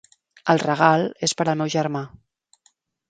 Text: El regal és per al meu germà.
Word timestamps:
El 0.53 0.61
regal 0.63 1.05
és 1.27 1.35
per 1.41 1.47
al 1.53 1.59
meu 1.61 1.73
germà. 1.75 2.05